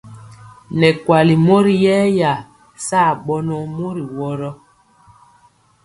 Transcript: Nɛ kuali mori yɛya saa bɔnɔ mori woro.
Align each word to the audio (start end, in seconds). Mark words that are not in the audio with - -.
Nɛ 0.79 0.87
kuali 1.03 1.35
mori 1.47 1.73
yɛya 1.85 2.31
saa 2.87 3.11
bɔnɔ 3.25 3.55
mori 3.77 4.03
woro. 4.17 4.51